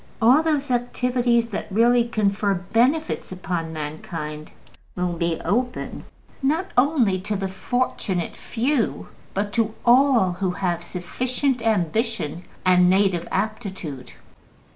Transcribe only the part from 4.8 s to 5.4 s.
will be